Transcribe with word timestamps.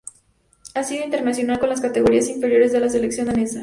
Ha 0.73 0.83
sido 0.83 1.05
internacional 1.05 1.59
con 1.59 1.69
las 1.69 1.79
Categorías 1.79 2.27
Inferiores 2.27 2.71
de 2.71 2.79
la 2.79 2.89
Selección 2.89 3.27
Danesa. 3.27 3.59